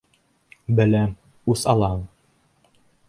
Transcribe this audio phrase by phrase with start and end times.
[0.79, 1.13] Беләм:
[1.55, 2.03] үс алаһың!